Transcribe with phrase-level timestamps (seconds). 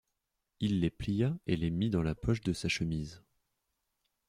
[0.61, 3.21] Il les plia et les mit dans la poche de sa chemise.